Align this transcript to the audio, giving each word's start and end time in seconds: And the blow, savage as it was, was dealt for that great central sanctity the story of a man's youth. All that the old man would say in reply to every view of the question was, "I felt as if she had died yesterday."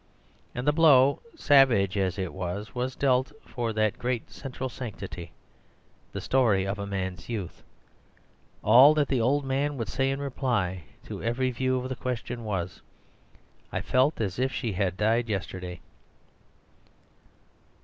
And 0.55 0.65
the 0.67 0.73
blow, 0.73 1.21
savage 1.35 1.95
as 1.95 2.17
it 2.17 2.33
was, 2.33 2.73
was 2.73 2.95
dealt 2.95 3.31
for 3.45 3.71
that 3.71 3.99
great 3.99 4.31
central 4.31 4.67
sanctity 4.67 5.31
the 6.11 6.19
story 6.19 6.65
of 6.65 6.79
a 6.79 6.87
man's 6.87 7.29
youth. 7.29 7.61
All 8.63 8.95
that 8.95 9.07
the 9.09 9.21
old 9.21 9.45
man 9.45 9.77
would 9.77 9.87
say 9.89 10.09
in 10.09 10.19
reply 10.19 10.85
to 11.05 11.21
every 11.21 11.51
view 11.51 11.77
of 11.77 11.87
the 11.89 11.95
question 11.95 12.43
was, 12.43 12.81
"I 13.71 13.81
felt 13.81 14.19
as 14.19 14.39
if 14.39 14.51
she 14.51 14.71
had 14.73 14.97
died 14.97 15.29
yesterday." 15.29 15.81